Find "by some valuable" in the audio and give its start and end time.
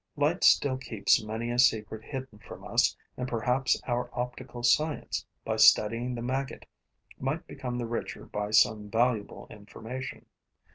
8.25-9.45